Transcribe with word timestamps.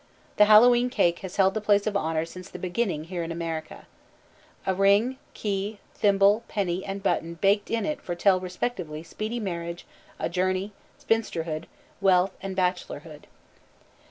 The 0.37 0.45
Hallowe'en 0.45 0.89
cake 0.89 1.19
has 1.19 1.35
held 1.35 1.53
the 1.53 1.61
place 1.61 1.85
of 1.85 1.95
honor 1.95 2.25
since 2.25 2.49
the 2.49 2.57
beginning 2.57 3.03
here 3.03 3.21
in 3.21 3.31
America. 3.31 3.85
A 4.65 4.73
ring, 4.73 5.19
key, 5.35 5.77
thimble, 5.93 6.43
penny, 6.47 6.83
and 6.83 7.03
button 7.03 7.35
baked 7.35 7.69
in 7.69 7.85
it 7.85 8.01
foretell 8.01 8.39
respectively 8.39 9.03
speedy 9.03 9.39
marriage, 9.39 9.85
a 10.17 10.27
journey, 10.27 10.71
spinsterhood, 10.97 11.67
wealth, 12.01 12.31
and 12.41 12.55
bachelorhood. 12.55 13.27